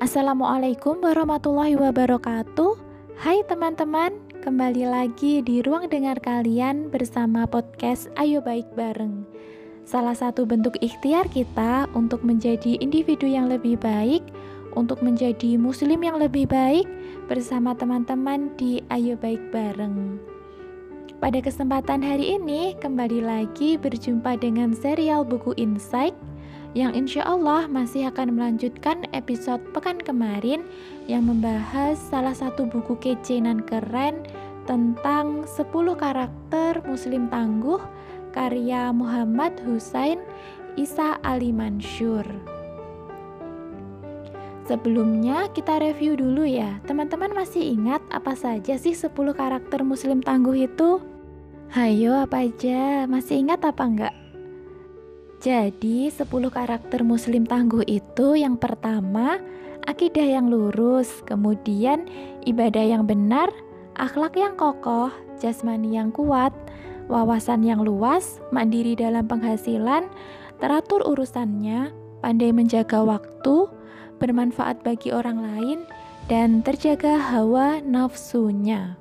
Assalamualaikum 0.00 1.04
warahmatullahi 1.04 1.76
wabarakatuh. 1.76 2.72
Hai 3.20 3.44
teman-teman, 3.44 4.16
kembali 4.40 4.88
lagi 4.88 5.44
di 5.44 5.60
ruang 5.60 5.92
dengar 5.92 6.16
kalian 6.24 6.88
bersama 6.88 7.44
podcast 7.44 8.08
Ayo 8.16 8.40
Baik 8.40 8.64
Bareng. 8.72 9.28
Salah 9.84 10.16
satu 10.16 10.48
bentuk 10.48 10.80
ikhtiar 10.80 11.28
kita 11.28 11.84
untuk 11.92 12.24
menjadi 12.24 12.80
individu 12.80 13.28
yang 13.28 13.52
lebih 13.52 13.76
baik, 13.76 14.24
untuk 14.72 15.04
menjadi 15.04 15.60
muslim 15.60 16.00
yang 16.00 16.16
lebih 16.16 16.48
baik 16.48 16.88
bersama 17.28 17.76
teman-teman 17.76 18.56
di 18.56 18.80
Ayo 18.88 19.20
Baik 19.20 19.52
Bareng. 19.52 20.16
Pada 21.20 21.44
kesempatan 21.44 22.00
hari 22.00 22.40
ini, 22.40 22.72
kembali 22.80 23.20
lagi 23.20 23.76
berjumpa 23.76 24.40
dengan 24.40 24.72
serial 24.72 25.28
buku 25.28 25.52
Insight 25.60 26.16
yang 26.70 26.94
insya 26.94 27.26
Allah 27.26 27.66
masih 27.66 28.06
akan 28.14 28.38
melanjutkan 28.38 29.02
episode 29.10 29.58
pekan 29.74 29.98
kemarin 29.98 30.62
yang 31.10 31.26
membahas 31.26 31.98
salah 31.98 32.34
satu 32.34 32.70
buku 32.70 32.94
kece 33.02 33.42
dan 33.42 33.66
keren 33.66 34.22
tentang 34.70 35.42
10 35.50 35.66
karakter 35.98 36.78
muslim 36.86 37.26
tangguh 37.26 37.82
karya 38.30 38.94
Muhammad 38.94 39.58
Husain 39.66 40.22
Isa 40.78 41.18
Ali 41.26 41.50
Mansur. 41.50 42.22
Sebelumnya 44.70 45.50
kita 45.50 45.82
review 45.82 46.14
dulu 46.14 46.46
ya. 46.46 46.78
Teman-teman 46.86 47.34
masih 47.34 47.74
ingat 47.74 47.98
apa 48.14 48.38
saja 48.38 48.78
sih 48.78 48.94
10 48.94 49.10
karakter 49.34 49.82
muslim 49.82 50.22
tangguh 50.22 50.70
itu? 50.70 51.02
Hayo 51.74 52.22
apa 52.22 52.46
aja? 52.46 53.10
Masih 53.10 53.42
ingat 53.42 53.66
apa 53.66 53.82
enggak? 53.82 54.19
Jadi, 55.40 56.12
10 56.12 56.28
karakter 56.52 57.00
muslim 57.00 57.48
tangguh 57.48 57.80
itu 57.88 58.36
yang 58.36 58.60
pertama, 58.60 59.40
akidah 59.88 60.36
yang 60.36 60.52
lurus, 60.52 61.24
kemudian 61.24 62.04
ibadah 62.44 62.84
yang 62.84 63.08
benar, 63.08 63.48
akhlak 63.96 64.36
yang 64.36 64.52
kokoh, 64.60 65.08
jasmani 65.40 65.96
yang 65.96 66.12
kuat, 66.12 66.52
wawasan 67.08 67.64
yang 67.64 67.80
luas, 67.80 68.36
mandiri 68.52 68.92
dalam 68.92 69.24
penghasilan, 69.24 70.12
teratur 70.60 71.00
urusannya, 71.08 71.88
pandai 72.20 72.52
menjaga 72.52 73.00
waktu, 73.00 73.64
bermanfaat 74.20 74.84
bagi 74.84 75.08
orang 75.08 75.40
lain, 75.40 75.78
dan 76.28 76.60
terjaga 76.60 77.16
hawa 77.16 77.80
nafsunya. 77.80 78.99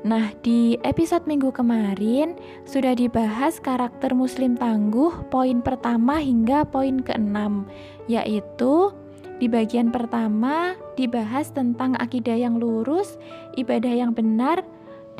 Nah, 0.00 0.32
di 0.40 0.80
episode 0.80 1.28
minggu 1.28 1.52
kemarin 1.52 2.32
sudah 2.64 2.96
dibahas 2.96 3.60
karakter 3.60 4.16
muslim 4.16 4.56
tangguh 4.56 5.12
poin 5.28 5.60
pertama 5.60 6.16
hingga 6.16 6.64
poin 6.64 7.04
keenam, 7.04 7.68
yaitu 8.08 8.96
di 9.36 9.44
bagian 9.44 9.92
pertama 9.92 10.72
dibahas 10.96 11.52
tentang 11.52 12.00
akidah 12.00 12.32
yang 12.32 12.56
lurus, 12.56 13.20
ibadah 13.60 13.92
yang 13.92 14.16
benar, 14.16 14.64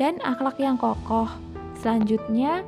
dan 0.01 0.17
akhlak 0.25 0.57
yang 0.57 0.81
kokoh. 0.81 1.29
Selanjutnya 1.77 2.65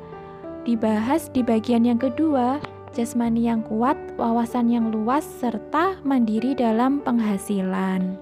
dibahas 0.70 1.34
di 1.34 1.42
bagian 1.42 1.82
yang 1.82 1.98
kedua, 1.98 2.62
jasmani 2.94 3.50
yang 3.50 3.66
kuat, 3.66 3.98
wawasan 4.22 4.70
yang 4.70 4.94
luas, 4.94 5.26
serta 5.42 5.98
mandiri 6.06 6.54
dalam 6.54 7.02
penghasilan. 7.02 8.22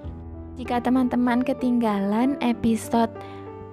Jika 0.56 0.80
teman-teman 0.80 1.44
ketinggalan 1.44 2.40
episode 2.40 3.12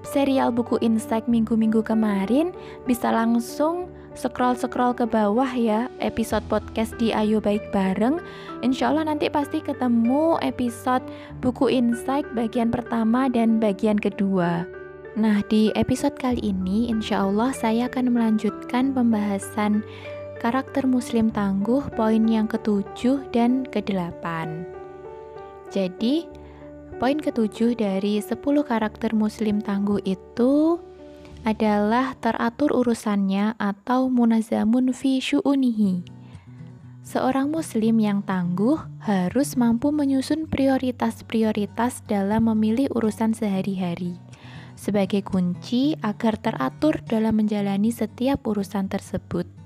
serial 0.08 0.48
buku 0.48 0.80
Insight 0.80 1.28
minggu-minggu 1.28 1.84
kemarin, 1.84 2.56
bisa 2.88 3.12
langsung 3.12 3.92
scroll-scroll 4.18 4.96
ke 4.98 5.06
bawah 5.06 5.48
ya 5.54 5.86
episode 6.02 6.42
podcast 6.50 6.96
di 6.98 7.14
Ayo 7.14 7.38
Baik 7.38 7.70
Bareng. 7.70 8.18
Insya 8.66 8.90
Allah 8.90 9.12
nanti 9.12 9.30
pasti 9.30 9.62
ketemu 9.62 10.40
episode 10.42 11.04
buku 11.38 11.70
Insight 11.70 12.26
bagian 12.34 12.72
pertama 12.72 13.30
dan 13.30 13.60
bagian 13.62 14.00
kedua. 14.00 14.66
Nah, 15.14 15.42
di 15.46 15.70
episode 15.78 16.18
kali 16.18 16.42
ini 16.42 16.90
insya 16.90 17.26
Allah 17.26 17.50
saya 17.54 17.86
akan 17.90 18.14
melanjutkan 18.14 18.94
pembahasan 18.94 19.82
karakter 20.38 20.86
muslim 20.86 21.30
tangguh 21.30 21.82
poin 21.98 22.22
yang 22.26 22.46
ketujuh 22.46 23.22
dan 23.34 23.66
kedelapan. 23.66 24.62
Jadi, 25.68 26.37
Poin 26.98 27.14
ketujuh 27.14 27.78
dari 27.78 28.18
10 28.18 28.42
karakter 28.66 29.14
muslim 29.14 29.62
tangguh 29.62 30.02
itu 30.02 30.82
adalah 31.46 32.18
teratur 32.18 32.74
urusannya 32.74 33.54
atau 33.54 34.10
munazamun 34.10 34.90
fi 34.90 35.22
syu'unihi. 35.22 36.02
Seorang 37.06 37.54
muslim 37.54 38.02
yang 38.02 38.26
tangguh 38.26 38.82
harus 39.06 39.54
mampu 39.54 39.94
menyusun 39.94 40.50
prioritas-prioritas 40.50 42.02
dalam 42.10 42.50
memilih 42.50 42.90
urusan 42.90 43.30
sehari-hari 43.30 44.18
sebagai 44.78 45.26
kunci 45.26 45.98
agar 46.06 46.38
teratur 46.38 47.02
dalam 47.02 47.42
menjalani 47.42 47.90
setiap 47.90 48.46
urusan 48.46 48.86
tersebut. 48.86 49.57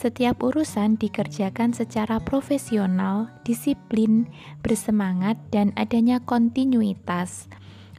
Setiap 0.00 0.40
urusan 0.40 0.96
dikerjakan 0.96 1.76
secara 1.76 2.24
profesional, 2.24 3.28
disiplin, 3.44 4.32
bersemangat, 4.64 5.36
dan 5.52 5.76
adanya 5.76 6.24
kontinuitas. 6.24 7.52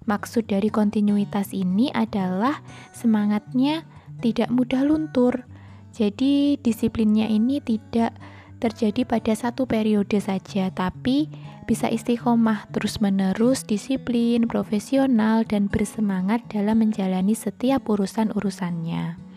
Maksud 0.10 0.50
dari 0.50 0.74
kontinuitas 0.74 1.54
ini 1.54 1.94
adalah 1.94 2.66
semangatnya 2.90 3.86
tidak 4.18 4.50
mudah 4.50 4.82
luntur. 4.82 5.46
Jadi, 5.94 6.58
disiplinnya 6.58 7.30
ini 7.30 7.62
tidak 7.62 8.18
terjadi 8.58 9.06
pada 9.06 9.38
satu 9.38 9.70
periode 9.70 10.18
saja, 10.18 10.74
tapi 10.74 11.30
bisa 11.70 11.86
istiqomah 11.86 12.66
terus-menerus, 12.74 13.62
disiplin, 13.62 14.50
profesional, 14.50 15.46
dan 15.46 15.70
bersemangat 15.70 16.50
dalam 16.50 16.82
menjalani 16.82 17.38
setiap 17.38 17.86
urusan-urusannya. 17.86 19.31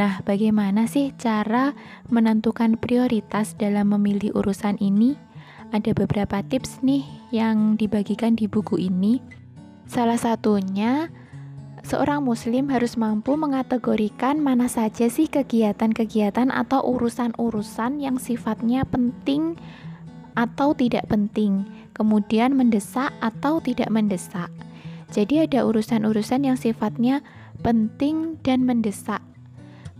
Nah, 0.00 0.24
bagaimana 0.24 0.88
sih 0.88 1.12
cara 1.20 1.76
menentukan 2.08 2.80
prioritas 2.80 3.52
dalam 3.60 3.92
memilih 3.92 4.32
urusan 4.32 4.80
ini? 4.80 5.12
Ada 5.76 5.92
beberapa 5.92 6.40
tips 6.40 6.80
nih 6.80 7.04
yang 7.28 7.76
dibagikan 7.76 8.32
di 8.32 8.48
buku 8.48 8.80
ini. 8.80 9.20
Salah 9.84 10.16
satunya, 10.16 11.12
seorang 11.84 12.24
muslim 12.24 12.72
harus 12.72 12.96
mampu 12.96 13.36
mengategorikan 13.36 14.40
mana 14.40 14.72
saja 14.72 15.12
sih 15.12 15.28
kegiatan-kegiatan 15.28 16.48
atau 16.48 16.80
urusan-urusan 16.96 18.00
yang 18.00 18.16
sifatnya 18.16 18.88
penting 18.88 19.60
atau 20.32 20.72
tidak 20.72 21.12
penting, 21.12 21.68
kemudian 21.92 22.56
mendesak 22.56 23.12
atau 23.20 23.60
tidak 23.60 23.92
mendesak. 23.92 24.48
Jadi 25.12 25.44
ada 25.44 25.68
urusan-urusan 25.68 26.48
yang 26.48 26.56
sifatnya 26.56 27.20
penting 27.60 28.40
dan 28.40 28.64
mendesak 28.64 29.20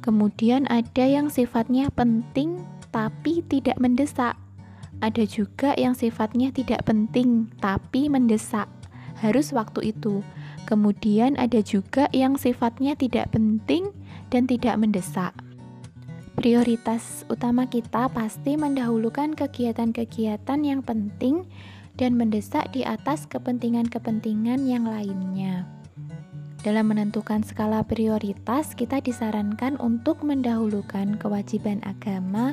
Kemudian 0.01 0.65
ada 0.73 1.05
yang 1.05 1.29
sifatnya 1.29 1.93
penting 1.93 2.65
tapi 2.89 3.45
tidak 3.47 3.77
mendesak. 3.77 4.37
Ada 5.01 5.25
juga 5.25 5.73
yang 5.77 5.97
sifatnya 5.97 6.53
tidak 6.53 6.85
penting 6.89 7.49
tapi 7.61 8.09
mendesak. 8.09 8.69
Harus 9.21 9.53
waktu 9.53 9.93
itu. 9.93 10.25
Kemudian 10.65 11.37
ada 11.37 11.61
juga 11.61 12.09
yang 12.13 12.37
sifatnya 12.37 12.97
tidak 12.97 13.33
penting 13.33 13.93
dan 14.33 14.49
tidak 14.49 14.77
mendesak. 14.81 15.33
Prioritas 16.41 17.29
utama 17.29 17.69
kita 17.69 18.09
pasti 18.09 18.57
mendahulukan 18.57 19.37
kegiatan-kegiatan 19.37 20.61
yang 20.65 20.81
penting 20.81 21.45
dan 22.01 22.17
mendesak 22.17 22.73
di 22.73 22.81
atas 22.81 23.29
kepentingan-kepentingan 23.29 24.65
yang 24.65 24.89
lainnya. 24.89 25.80
Dalam 26.61 26.93
menentukan 26.93 27.41
skala 27.41 27.81
prioritas, 27.81 28.77
kita 28.77 29.01
disarankan 29.01 29.81
untuk 29.81 30.21
mendahulukan 30.21 31.17
kewajiban 31.17 31.81
agama 31.89 32.53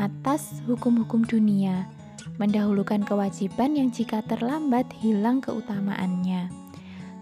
atas 0.00 0.64
hukum-hukum 0.64 1.20
dunia, 1.28 1.84
mendahulukan 2.40 3.04
kewajiban 3.04 3.76
yang 3.76 3.92
jika 3.92 4.24
terlambat 4.24 4.88
hilang 5.04 5.44
keutamaannya. 5.44 6.48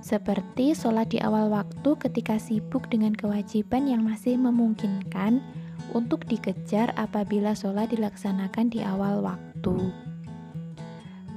Seperti 0.07 0.71
sholat 0.71 1.11
di 1.11 1.19
awal 1.19 1.51
waktu 1.51 1.99
ketika 1.99 2.39
sibuk 2.39 2.87
dengan 2.87 3.11
kewajiban 3.11 3.91
yang 3.91 4.07
masih 4.07 4.39
memungkinkan 4.39 5.43
untuk 5.99 6.23
dikejar 6.31 6.95
apabila 6.95 7.59
sholat 7.59 7.91
dilaksanakan 7.91 8.71
di 8.71 8.87
awal 8.87 9.19
waktu. 9.19 10.10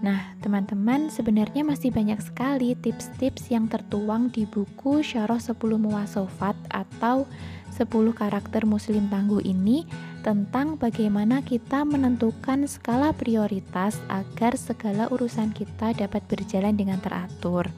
Nah, 0.04 0.36
teman-teman, 0.44 1.08
sebenarnya 1.08 1.64
masih 1.64 1.88
banyak 1.88 2.20
sekali 2.20 2.76
tips-tips 2.76 3.48
yang 3.48 3.72
tertuang 3.72 4.28
di 4.28 4.44
buku 4.44 5.00
Syarah 5.00 5.40
10 5.40 5.56
Muwasofat 5.80 6.60
atau 6.68 7.24
10 7.72 7.88
karakter 8.12 8.68
muslim 8.68 9.08
tangguh 9.08 9.40
ini 9.48 9.88
tentang 10.20 10.76
bagaimana 10.76 11.40
kita 11.40 11.88
menentukan 11.88 12.68
skala 12.68 13.16
prioritas 13.16 13.96
agar 14.12 14.60
segala 14.60 15.08
urusan 15.08 15.56
kita 15.56 15.96
dapat 15.96 16.20
berjalan 16.28 16.76
dengan 16.76 17.00
teratur. 17.00 17.72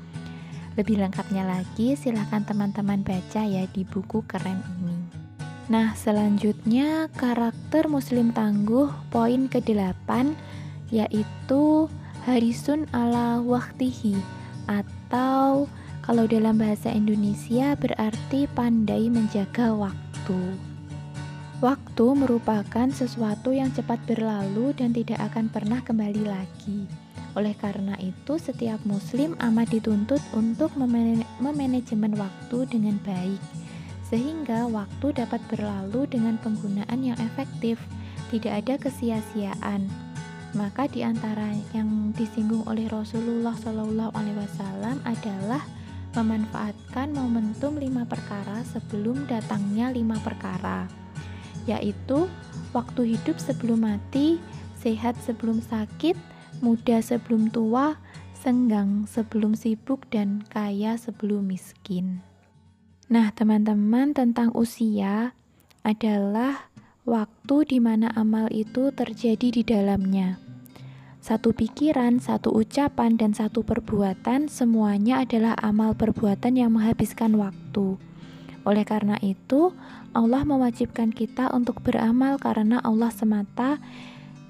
Lebih 0.82 1.06
lengkapnya 1.06 1.46
lagi, 1.46 1.94
silahkan 1.94 2.42
teman-teman 2.42 3.06
baca 3.06 3.46
ya 3.46 3.70
di 3.70 3.86
buku 3.86 4.26
keren 4.26 4.66
ini. 4.82 4.98
Nah, 5.70 5.94
selanjutnya 5.94 7.06
karakter 7.14 7.86
muslim 7.86 8.34
tangguh 8.34 8.90
poin 9.14 9.46
ke-8 9.46 10.34
yaitu 10.90 11.86
harisun 12.26 12.90
ala 12.90 13.38
waktihi 13.38 14.18
atau 14.66 15.70
kalau 16.02 16.26
dalam 16.26 16.58
bahasa 16.58 16.90
Indonesia 16.90 17.78
berarti 17.78 18.50
pandai 18.50 19.14
menjaga 19.14 19.78
waktu. 19.78 20.58
Waktu 21.62 22.06
merupakan 22.18 22.90
sesuatu 22.90 23.54
yang 23.54 23.70
cepat 23.78 24.02
berlalu 24.10 24.74
dan 24.74 24.90
tidak 24.90 25.22
akan 25.22 25.54
pernah 25.54 25.86
kembali 25.86 26.26
lagi. 26.26 26.90
Oleh 27.38 27.54
karena 27.54 27.94
itu, 28.02 28.42
setiap 28.42 28.82
muslim 28.90 29.38
amat 29.38 29.70
dituntut 29.78 30.22
untuk 30.34 30.74
memanajemen 30.78 32.14
waktu 32.18 32.58
dengan 32.70 32.98
baik, 33.06 33.42
sehingga 34.10 34.66
waktu 34.66 35.14
dapat 35.14 35.42
berlalu 35.46 36.10
dengan 36.10 36.42
penggunaan 36.42 37.02
yang 37.06 37.18
efektif, 37.22 37.78
tidak 38.34 38.66
ada 38.66 38.74
kesia-siaan. 38.82 40.05
Maka 40.56 40.88
di 40.88 41.04
antara 41.04 41.52
yang 41.76 42.16
disinggung 42.16 42.64
oleh 42.64 42.88
Rasulullah 42.88 43.52
Shallallahu 43.60 44.16
Alaihi 44.16 44.40
Wasallam 44.40 45.04
adalah 45.04 45.60
memanfaatkan 46.16 47.12
momentum 47.12 47.76
lima 47.76 48.08
perkara 48.08 48.64
sebelum 48.72 49.28
datangnya 49.28 49.92
lima 49.92 50.16
perkara, 50.24 50.88
yaitu 51.68 52.32
waktu 52.72 53.20
hidup 53.20 53.36
sebelum 53.36 53.84
mati, 53.84 54.40
sehat 54.80 55.20
sebelum 55.28 55.60
sakit, 55.60 56.16
muda 56.64 57.04
sebelum 57.04 57.52
tua, 57.52 58.00
senggang 58.32 59.04
sebelum 59.12 59.60
sibuk, 59.60 60.08
dan 60.08 60.40
kaya 60.48 60.96
sebelum 60.96 61.52
miskin. 61.52 62.24
Nah, 63.12 63.36
teman-teman, 63.36 64.16
tentang 64.16 64.56
usia 64.56 65.36
adalah 65.84 66.72
waktu 67.04 67.76
di 67.76 67.84
mana 67.84 68.08
amal 68.16 68.48
itu 68.56 68.96
terjadi 68.96 69.52
di 69.52 69.62
dalamnya. 69.68 70.45
Satu 71.26 71.58
pikiran, 71.58 72.22
satu 72.22 72.54
ucapan, 72.54 73.18
dan 73.18 73.34
satu 73.34 73.66
perbuatan 73.66 74.46
semuanya 74.46 75.26
adalah 75.26 75.58
amal 75.58 75.98
perbuatan 75.98 76.54
yang 76.54 76.78
menghabiskan 76.78 77.34
waktu. 77.42 77.98
Oleh 78.62 78.86
karena 78.86 79.18
itu, 79.26 79.74
Allah 80.14 80.46
mewajibkan 80.46 81.10
kita 81.10 81.50
untuk 81.50 81.82
beramal 81.82 82.38
karena 82.38 82.78
Allah 82.86 83.10
semata, 83.10 83.82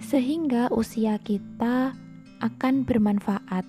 sehingga 0.03 0.67
usia 0.67 1.15
kita 1.15 1.95
akan 2.43 2.83
bermanfaat. 2.83 3.63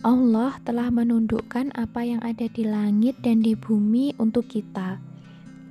Allah 0.00 0.56
telah 0.64 0.88
menundukkan 0.88 1.76
apa 1.76 2.08
yang 2.08 2.24
ada 2.24 2.48
di 2.48 2.64
langit 2.64 3.20
dan 3.20 3.44
di 3.44 3.52
bumi 3.52 4.16
untuk 4.16 4.48
kita. 4.48 4.96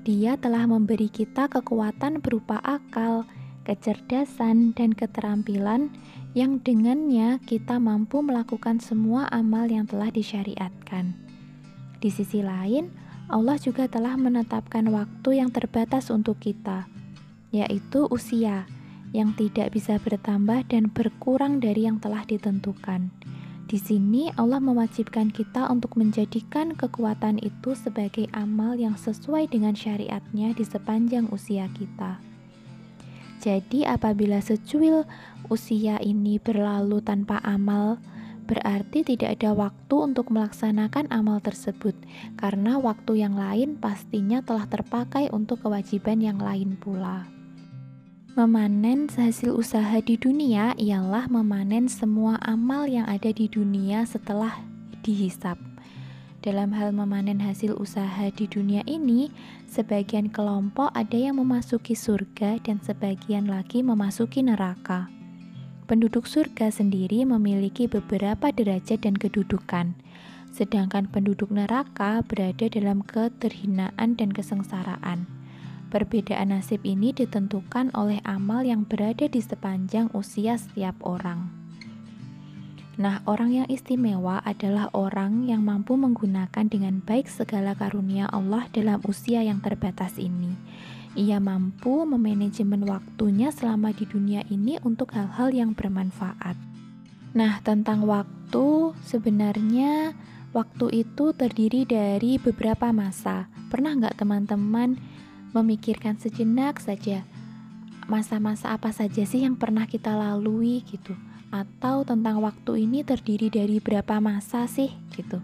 Dia 0.05 0.37
telah 0.37 0.69
memberi 0.69 1.09
kita 1.09 1.49
kekuatan 1.49 2.21
berupa 2.21 2.61
akal, 2.61 3.25
kecerdasan, 3.65 4.77
dan 4.77 4.93
keterampilan 4.93 5.89
yang 6.37 6.61
dengannya 6.61 7.41
kita 7.49 7.81
mampu 7.81 8.21
melakukan 8.21 8.77
semua 8.77 9.25
amal 9.33 9.65
yang 9.65 9.89
telah 9.89 10.13
disyariatkan. 10.13 11.17
Di 11.97 12.13
sisi 12.13 12.45
lain, 12.45 12.93
Allah 13.25 13.57
juga 13.57 13.89
telah 13.89 14.13
menetapkan 14.13 14.85
waktu 14.93 15.41
yang 15.41 15.49
terbatas 15.49 16.13
untuk 16.13 16.37
kita, 16.37 16.85
yaitu 17.49 18.05
usia 18.13 18.69
yang 19.17 19.33
tidak 19.33 19.73
bisa 19.73 19.97
bertambah 19.97 20.61
dan 20.69 20.93
berkurang 20.93 21.57
dari 21.57 21.89
yang 21.89 21.97
telah 21.97 22.21
ditentukan. 22.21 23.09
Di 23.65 23.81
sini 23.81 24.29
Allah 24.37 24.61
mewajibkan 24.61 25.33
kita 25.33 25.65
untuk 25.73 25.97
menjadikan 25.97 26.77
kekuatan 26.77 27.41
itu 27.41 27.73
sebagai 27.73 28.29
amal 28.37 28.77
yang 28.77 28.93
sesuai 28.93 29.49
dengan 29.49 29.73
syariatnya 29.73 30.53
di 30.53 30.61
sepanjang 30.61 31.33
usia 31.33 31.65
kita. 31.73 32.26
Jadi 33.47 33.88
apabila 33.88 34.44
secuil 34.44 35.07
usia 35.47 36.03
ini 36.03 36.35
berlalu 36.35 36.99
tanpa 36.99 37.39
amal, 37.47 37.95
berarti 38.44 39.07
tidak 39.07 39.39
ada 39.39 39.55
waktu 39.55 39.95
untuk 39.95 40.27
melaksanakan 40.35 41.07
amal 41.07 41.39
tersebut, 41.39 41.95
karena 42.35 42.75
waktu 42.75 43.23
yang 43.23 43.39
lain 43.39 43.79
pastinya 43.79 44.44
telah 44.44 44.67
terpakai 44.67 45.31
untuk 45.31 45.63
kewajiban 45.63 46.19
yang 46.19 46.44
lain 46.44 46.75
pula. 46.75 47.23
Memanen 48.35 49.07
hasil 49.07 49.55
usaha 49.55 49.95
di 50.03 50.19
dunia 50.19 50.75
ialah 50.75 51.31
memanen 51.31 51.88
semua 51.88 52.35
amal 52.44 52.83
yang 52.83 53.07
ada 53.07 53.31
di 53.31 53.47
dunia 53.47 54.03
setelah 54.03 54.59
dihisap. 55.07 55.55
Dalam 56.37 56.69
hal 56.77 56.93
memanen 56.93 57.41
hasil 57.41 57.73
usaha 57.81 58.29
di 58.29 58.45
dunia 58.45 58.85
ini, 58.85 59.33
sebagian 59.65 60.29
kelompok 60.29 60.93
ada 60.93 61.17
yang 61.17 61.41
memasuki 61.41 61.97
surga 61.97 62.61
dan 62.61 62.77
sebagian 62.77 63.49
lagi 63.49 63.81
memasuki 63.81 64.45
neraka. 64.45 65.09
Penduduk 65.89 66.29
surga 66.29 66.69
sendiri 66.69 67.25
memiliki 67.25 67.89
beberapa 67.89 68.53
derajat 68.53 69.01
dan 69.01 69.17
kedudukan, 69.17 69.97
sedangkan 70.53 71.09
penduduk 71.09 71.49
neraka 71.49 72.21
berada 72.21 72.69
dalam 72.69 73.01
keterhinaan 73.01 74.13
dan 74.13 74.29
kesengsaraan. 74.29 75.25
Perbedaan 75.89 76.53
nasib 76.53 76.85
ini 76.85 77.17
ditentukan 77.17 77.89
oleh 77.97 78.21
amal 78.27 78.61
yang 78.61 78.85
berada 78.85 79.25
di 79.25 79.41
sepanjang 79.41 80.13
usia 80.13 80.59
setiap 80.59 80.99
orang. 81.01 81.56
Nah, 82.97 83.21
orang 83.29 83.53
yang 83.53 83.67
istimewa 83.69 84.41
adalah 84.41 84.89
orang 84.97 85.45
yang 85.45 85.61
mampu 85.61 85.94
menggunakan 85.94 86.65
dengan 86.65 86.97
baik 87.05 87.29
segala 87.29 87.77
karunia 87.77 88.25
Allah 88.33 88.65
dalam 88.73 88.97
usia 89.05 89.45
yang 89.45 89.61
terbatas 89.61 90.17
ini. 90.17 90.57
Ia 91.13 91.38
mampu 91.38 92.09
memanajemen 92.09 92.89
waktunya 92.89 93.53
selama 93.53 93.94
di 93.94 94.09
dunia 94.09 94.41
ini 94.49 94.81
untuk 94.81 95.13
hal-hal 95.13 95.53
yang 95.53 95.77
bermanfaat. 95.77 96.57
Nah, 97.38 97.61
tentang 97.61 98.09
waktu, 98.09 98.97
sebenarnya 99.05 100.17
waktu 100.57 101.06
itu 101.06 101.37
terdiri 101.37 101.85
dari 101.85 102.42
beberapa 102.42 102.89
masa. 102.89 103.45
Pernah 103.69 103.94
nggak 103.94 104.18
teman-teman 104.18 104.97
memikirkan 105.54 106.18
sejenak 106.18 106.81
saja 106.81 107.21
masa-masa 108.07 108.71
apa 108.71 108.89
saja 108.95 109.27
sih 109.27 109.44
yang 109.44 109.59
pernah 109.59 109.83
kita 109.83 110.16
lalui 110.16 110.81
gitu? 110.87 111.13
Atau 111.51 112.04
tentang 112.04 112.44
waktu 112.44 112.87
ini 112.87 113.04
terdiri 113.07 113.47
dari 113.47 113.80
berapa 113.80 114.19
masa 114.19 114.68
sih 114.68 114.92
gitu. 115.16 115.39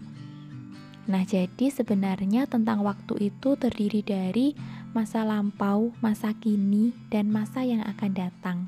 Nah, 1.04 1.20
jadi 1.20 1.68
sebenarnya 1.68 2.48
tentang 2.48 2.80
waktu 2.80 3.28
itu 3.28 3.60
terdiri 3.60 4.00
dari 4.00 4.56
masa 4.96 5.20
lampau, 5.26 5.92
masa 6.00 6.32
kini, 6.32 6.96
dan 7.12 7.28
masa 7.28 7.60
yang 7.60 7.84
akan 7.84 8.12
datang. 8.16 8.58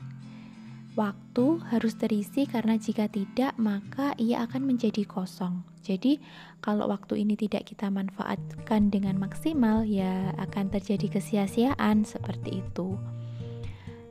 Waktu 0.96 1.60
harus 1.68 1.96
terisi 2.00 2.48
karena 2.48 2.80
jika 2.80 3.08
tidak, 3.08 3.52
maka 3.60 4.16
ia 4.16 4.44
akan 4.48 4.64
menjadi 4.64 5.04
kosong. 5.04 5.60
Jadi, 5.84 6.20
kalau 6.64 6.88
waktu 6.88 7.20
ini 7.20 7.36
tidak 7.36 7.68
kita 7.68 7.92
manfaatkan 7.92 8.88
dengan 8.88 9.20
maksimal, 9.20 9.84
ya 9.84 10.32
akan 10.40 10.72
terjadi 10.72 11.20
kesia-siaan 11.20 12.04
seperti 12.08 12.64
itu. 12.64 12.96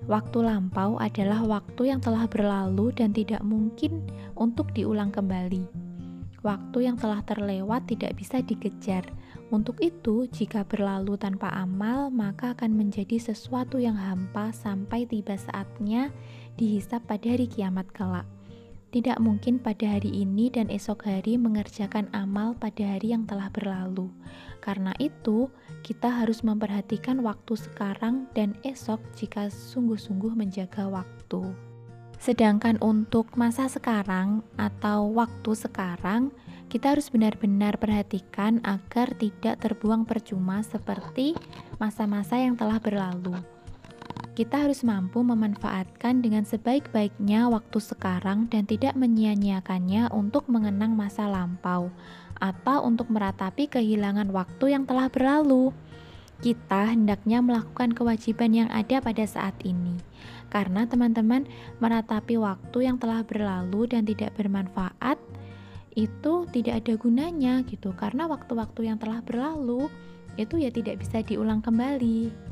Waktu 0.05 0.45
lampau 0.45 1.01
adalah 1.01 1.41
waktu 1.41 1.89
yang 1.89 1.97
telah 1.97 2.29
berlalu 2.29 2.93
dan 2.93 3.09
tidak 3.09 3.41
mungkin 3.41 4.05
untuk 4.38 4.69
diulang 4.77 5.09
kembali. 5.09 5.65
Waktu 6.45 6.85
yang 6.85 6.93
telah 6.93 7.25
terlewat 7.25 7.89
tidak 7.89 8.13
bisa 8.13 8.38
dikejar. 8.45 9.01
Untuk 9.50 9.81
itu, 9.81 10.29
jika 10.29 10.62
berlalu 10.62 11.17
tanpa 11.17 11.50
amal, 11.57 12.13
maka 12.13 12.53
akan 12.53 12.77
menjadi 12.77 13.17
sesuatu 13.17 13.81
yang 13.81 13.97
hampa 13.97 14.53
sampai 14.53 15.09
tiba 15.09 15.33
saatnya 15.41 16.13
dihisap 16.53 17.01
pada 17.09 17.25
hari 17.25 17.50
kiamat 17.50 17.89
kelak. 17.89 18.29
Tidak 18.96 19.20
mungkin 19.20 19.60
pada 19.60 20.00
hari 20.00 20.24
ini 20.24 20.48
dan 20.48 20.72
esok 20.72 21.04
hari 21.04 21.36
mengerjakan 21.36 22.08
amal 22.16 22.56
pada 22.56 22.96
hari 22.96 23.12
yang 23.12 23.28
telah 23.28 23.52
berlalu. 23.52 24.08
Karena 24.64 24.96
itu, 25.04 25.52
kita 25.84 26.24
harus 26.24 26.48
memperhatikan 26.48 27.20
waktu 27.20 27.60
sekarang 27.60 28.32
dan 28.32 28.56
esok 28.64 29.04
jika 29.20 29.52
sungguh-sungguh 29.52 30.32
menjaga 30.40 30.88
waktu. 30.88 31.44
Sedangkan 32.24 32.80
untuk 32.80 33.36
masa 33.36 33.68
sekarang 33.68 34.40
atau 34.56 35.12
waktu 35.12 35.52
sekarang, 35.52 36.32
kita 36.72 36.96
harus 36.96 37.12
benar-benar 37.12 37.75
perhatikan 37.75 38.64
agar 38.64 39.12
tidak 39.20 39.60
terbuang 39.60 40.08
percuma 40.08 40.64
seperti 40.64 41.36
masa-masa 41.84 42.40
yang 42.40 42.56
telah 42.56 42.80
berlalu. 42.80 43.54
Kita 44.36 44.68
harus 44.68 44.84
mampu 44.84 45.24
memanfaatkan 45.24 46.20
dengan 46.20 46.44
sebaik-baiknya 46.44 47.48
waktu 47.48 47.80
sekarang 47.80 48.51
dan 48.51 48.68
tidak 48.68 48.92
menyia-nyiakannya 49.00 50.12
untuk 50.12 50.51
mengenang 50.51 50.92
masa 50.92 51.24
lampau 51.32 51.88
atau 52.44 52.84
untuk 52.84 53.08
meratapi 53.08 53.72
kehilangan 53.72 54.27
waktu 54.36 54.75
yang 54.75 54.84
telah 54.84 55.08
berlalu. 55.08 55.72
Kita 56.44 56.92
hendaknya 56.92 57.39
melakukan 57.39 57.96
kewajiban 57.96 58.51
yang 58.51 58.68
ada 58.75 59.00
pada 59.00 59.24
saat 59.24 59.56
ini, 59.63 59.96
karena 60.51 60.84
teman-teman 60.84 61.48
meratapi 61.80 62.36
waktu 62.36 62.92
yang 62.92 63.00
telah 63.00 63.24
berlalu 63.24 63.88
dan 63.88 64.04
tidak 64.04 64.36
bermanfaat 64.36 65.15
itu 65.96 66.44
tidak 66.51 66.84
ada 66.84 67.00
gunanya 67.00 67.63
gitu, 67.63 67.96
karena 67.96 68.27
waktu-waktu 68.27 68.92
yang 68.92 69.00
telah 69.00 69.24
berlalu 69.24 69.88
itu 70.36 70.60
ya 70.60 70.68
tidak 70.75 71.00
bisa 71.00 71.24
diulang 71.24 71.63
kembali 71.63 72.45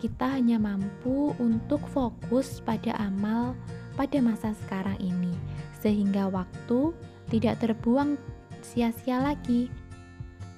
kita 0.00 0.40
hanya 0.40 0.56
mampu 0.56 1.36
untuk 1.36 1.84
fokus 1.92 2.64
pada 2.64 2.96
amal 2.96 3.52
pada 4.00 4.16
masa 4.24 4.56
sekarang 4.64 4.96
ini, 4.96 5.36
sehingga 5.76 6.32
waktu 6.32 6.96
tidak 7.28 7.60
terbuang 7.60 8.16
sia-sia 8.64 9.20
lagi. 9.20 9.68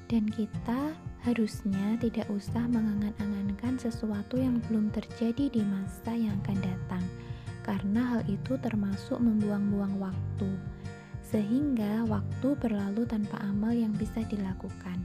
Dan 0.06 0.30
kita 0.30 0.94
harusnya 1.26 1.98
tidak 1.98 2.30
usah 2.30 2.62
mengangan-angankan 2.70 3.82
sesuatu 3.82 4.38
yang 4.38 4.62
belum 4.70 4.94
terjadi 4.94 5.50
di 5.50 5.62
masa 5.66 6.14
yang 6.14 6.38
akan 6.46 6.58
datang, 6.62 7.04
karena 7.66 8.00
hal 8.14 8.22
itu 8.30 8.54
termasuk 8.62 9.18
membuang-buang 9.18 9.98
waktu, 9.98 10.50
sehingga 11.24 12.06
waktu 12.06 12.48
berlalu 12.60 13.08
tanpa 13.08 13.40
amal 13.42 13.74
yang 13.74 13.90
bisa 13.96 14.22
dilakukan. 14.28 15.02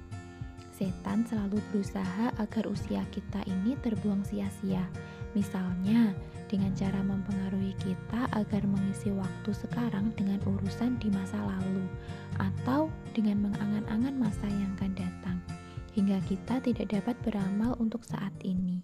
Setan 0.78 1.26
selalu 1.26 1.58
berusaha 1.74 2.30
agar 2.38 2.70
usia 2.70 3.02
kita 3.10 3.42
ini 3.50 3.74
terbuang 3.82 4.22
sia-sia. 4.22 4.86
Misalnya, 5.34 6.14
dengan 6.46 6.70
cara 6.78 7.02
mempengaruhi 7.02 7.74
kita 7.82 8.30
agar 8.30 8.62
mengisi 8.70 9.10
waktu 9.10 9.58
sekarang 9.58 10.14
dengan 10.14 10.38
urusan 10.46 11.02
di 11.02 11.10
masa 11.10 11.42
lalu, 11.42 11.82
atau 12.38 12.94
dengan 13.18 13.50
mengangan-angan 13.50 14.22
masa 14.22 14.46
yang 14.46 14.70
akan 14.78 14.94
datang, 14.94 15.38
hingga 15.98 16.22
kita 16.30 16.62
tidak 16.62 16.94
dapat 16.94 17.18
beramal 17.26 17.74
untuk 17.82 18.06
saat 18.06 18.38
ini. 18.46 18.78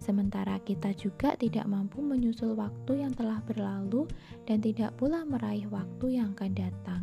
Sementara 0.00 0.56
kita 0.64 0.96
juga 0.96 1.36
tidak 1.36 1.68
mampu 1.68 2.00
menyusul 2.00 2.56
waktu 2.56 3.04
yang 3.04 3.12
telah 3.12 3.44
berlalu 3.44 4.08
dan 4.48 4.64
tidak 4.64 4.96
pula 4.96 5.28
meraih 5.28 5.68
waktu 5.68 6.16
yang 6.16 6.32
akan 6.32 6.52
datang. 6.56 7.02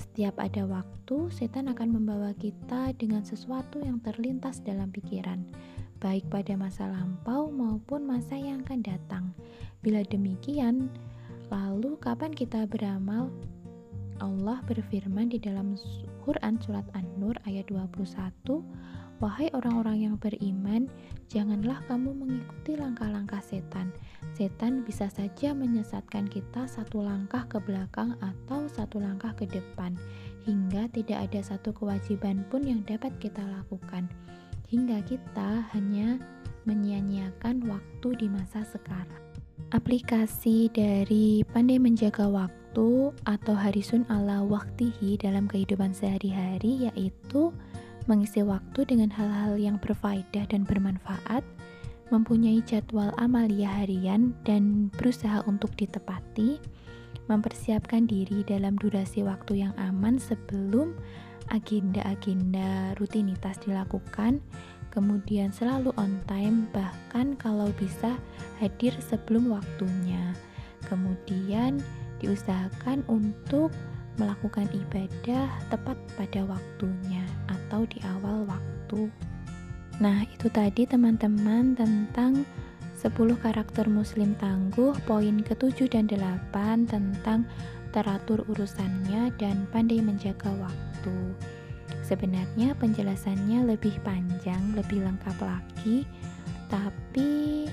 Setiap 0.00 0.40
ada 0.40 0.64
waktu, 0.64 1.28
setan 1.28 1.68
akan 1.68 2.00
membawa 2.00 2.32
kita 2.40 2.96
dengan 2.96 3.20
sesuatu 3.20 3.84
yang 3.84 4.00
terlintas 4.00 4.64
dalam 4.64 4.88
pikiran, 4.88 5.44
baik 6.00 6.24
pada 6.32 6.56
masa 6.56 6.88
lampau 6.88 7.52
maupun 7.52 8.08
masa 8.08 8.32
yang 8.32 8.64
akan 8.64 8.80
datang. 8.80 9.24
Bila 9.84 10.00
demikian, 10.08 10.88
lalu 11.52 12.00
kapan 12.00 12.32
kita 12.32 12.64
beramal? 12.64 13.28
Allah 14.24 14.64
berfirman 14.64 15.28
di 15.28 15.36
dalam 15.36 15.76
Quran 16.24 16.56
surat 16.64 16.88
An-Nur 16.96 17.36
ayat 17.44 17.68
21, 17.68 18.64
Wahai 19.20 19.52
orang-orang 19.52 20.08
yang 20.08 20.16
beriman, 20.16 20.88
janganlah 21.28 21.84
kamu 21.84 22.16
mengikuti 22.16 22.72
langkah-langkah 22.80 23.44
setan. 23.44 23.92
Setan 24.32 24.80
bisa 24.88 25.12
saja 25.12 25.52
menyesatkan 25.52 26.24
kita 26.24 26.64
satu 26.64 27.04
langkah 27.04 27.44
ke 27.44 27.60
belakang 27.60 28.16
atau 28.24 28.64
satu 28.72 28.96
langkah 28.96 29.36
ke 29.36 29.44
depan, 29.44 29.92
hingga 30.48 30.88
tidak 30.88 31.28
ada 31.28 31.40
satu 31.44 31.76
kewajiban 31.76 32.48
pun 32.48 32.64
yang 32.64 32.80
dapat 32.88 33.12
kita 33.20 33.44
lakukan 33.44 34.08
hingga 34.70 35.02
kita 35.02 35.66
hanya 35.74 36.16
menyia-nyiakan 36.64 37.66
waktu 37.66 38.08
di 38.14 38.26
masa 38.30 38.62
sekarang. 38.62 39.18
Aplikasi 39.74 40.70
dari 40.70 41.42
pandai 41.42 41.82
menjaga 41.82 42.30
waktu 42.30 43.10
atau 43.26 43.54
harisun 43.54 44.06
ala 44.06 44.46
waktihi 44.46 45.18
dalam 45.18 45.50
kehidupan 45.50 45.90
sehari-hari 45.90 46.86
yaitu 46.88 47.50
mengisi 48.06 48.40
waktu 48.40 48.86
dengan 48.88 49.10
hal-hal 49.12 49.60
yang 49.60 49.76
berfaedah 49.82 50.46
dan 50.48 50.64
bermanfaat, 50.64 51.44
mempunyai 52.10 52.62
jadwal 52.66 53.14
amalia 53.20 53.70
harian 53.82 54.34
dan 54.42 54.90
berusaha 54.96 55.42
untuk 55.46 55.72
ditepati, 55.78 56.58
mempersiapkan 57.30 58.06
diri 58.06 58.42
dalam 58.42 58.74
durasi 58.78 59.22
waktu 59.22 59.66
yang 59.66 59.74
aman 59.78 60.18
sebelum 60.18 60.94
agenda-agenda 61.50 62.94
rutinitas 62.98 63.58
dilakukan, 63.62 64.42
kemudian 64.90 65.54
selalu 65.54 65.94
on 65.98 66.18
time, 66.26 66.66
bahkan 66.74 67.38
kalau 67.38 67.70
bisa 67.78 68.18
hadir 68.58 68.94
sebelum 68.98 69.50
waktunya. 69.50 70.34
Kemudian 70.86 71.78
diusahakan 72.18 73.06
untuk 73.06 73.70
melakukan 74.18 74.66
ibadah 74.74 75.48
tepat 75.70 75.96
pada 76.18 76.44
waktunya 76.44 77.19
atau 77.70 77.86
di 77.86 78.02
awal 78.02 78.50
waktu. 78.50 79.06
Nah, 80.02 80.26
itu 80.26 80.50
tadi 80.50 80.90
teman-teman 80.90 81.78
tentang 81.78 82.42
10 82.98 83.14
karakter 83.38 83.86
muslim 83.86 84.34
tangguh, 84.42 84.90
poin 85.06 85.38
ke-7 85.38 85.86
dan 85.86 86.10
8 86.10 86.90
tentang 86.90 87.46
teratur 87.94 88.42
urusannya 88.50 89.30
dan 89.38 89.70
pandai 89.70 90.02
menjaga 90.02 90.50
waktu. 90.58 91.14
Sebenarnya 92.02 92.74
penjelasannya 92.74 93.70
lebih 93.70 94.02
panjang, 94.02 94.74
lebih 94.74 95.06
lengkap 95.06 95.38
lagi, 95.38 96.02
tapi 96.66 97.70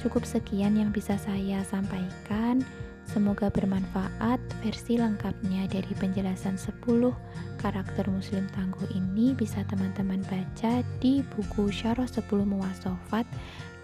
cukup 0.00 0.24
sekian 0.24 0.80
yang 0.80 0.88
bisa 0.88 1.20
saya 1.20 1.60
sampaikan. 1.68 2.64
Semoga 3.04 3.52
bermanfaat 3.52 4.38
versi 4.64 4.96
lengkapnya 4.96 5.68
dari 5.68 5.92
penjelasan 5.98 6.56
10 6.56 7.12
karakter 7.60 8.08
muslim 8.08 8.48
tangguh 8.56 8.88
ini 8.96 9.36
bisa 9.36 9.60
teman-teman 9.68 10.24
baca 10.32 10.80
di 10.96 11.20
buku 11.20 11.68
Syarah 11.68 12.08
10 12.08 12.24
Muwasofat 12.48 13.28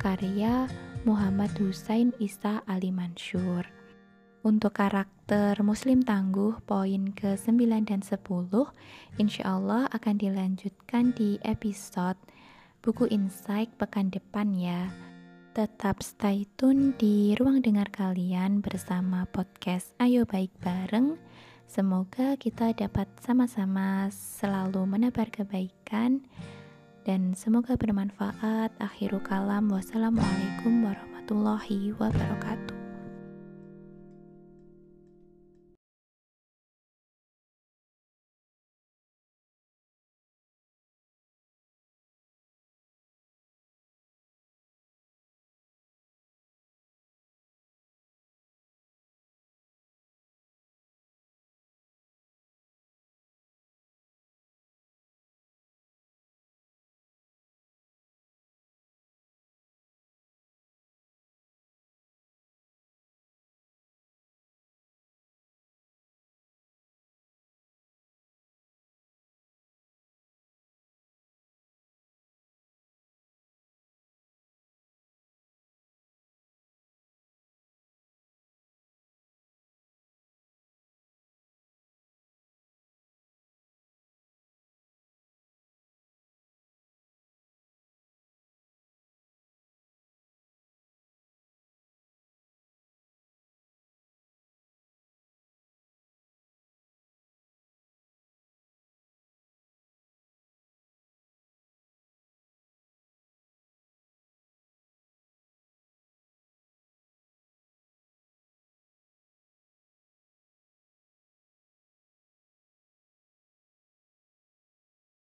karya 0.00 0.64
Muhammad 1.04 1.52
Husain 1.60 2.16
Isa 2.16 2.64
Ali 2.64 2.88
Mansur. 2.88 3.68
Untuk 4.40 4.80
karakter 4.80 5.60
Muslim 5.60 6.00
tangguh 6.00 6.56
poin 6.64 7.12
ke-9 7.12 7.68
dan 7.84 8.00
10 8.00 8.16
insya 9.20 9.44
Allah 9.44 9.84
akan 9.92 10.14
dilanjutkan 10.24 11.12
di 11.12 11.36
episode 11.44 12.16
buku 12.80 13.04
insight 13.12 13.68
pekan 13.76 14.08
depan 14.08 14.56
ya. 14.56 14.88
Tetap 15.52 16.00
stay 16.00 16.48
tune 16.56 16.96
di 16.96 17.36
ruang 17.36 17.60
dengar 17.60 17.92
kalian 17.92 18.64
bersama 18.64 19.28
podcast 19.28 19.92
Ayo 20.00 20.24
Baik 20.24 20.54
Bareng. 20.64 21.25
Semoga 21.66 22.38
kita 22.38 22.70
dapat 22.72 23.10
sama-sama 23.18 24.06
selalu 24.14 24.86
menebar 24.86 25.34
kebaikan 25.34 26.22
dan 27.02 27.34
semoga 27.34 27.74
bermanfaat. 27.74 28.70
Akhirul 28.78 29.22
kalam, 29.22 29.70
wassalamualaikum 29.74 30.86
warahmatullahi 30.86 31.90
wabarakatuh. 31.98 32.75